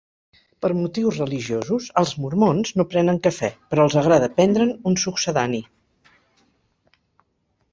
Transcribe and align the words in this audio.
Per 0.65 0.69
motius 0.77 1.17
religiosos 1.21 1.89
els 2.01 2.13
Mormons, 2.23 2.71
no 2.81 2.85
prenen 2.93 3.19
cafè 3.27 3.49
però 3.75 3.85
els 3.89 3.99
agrada 4.03 4.31
prendre'n 4.39 4.73
un 4.93 4.97
succedani. 5.03 5.61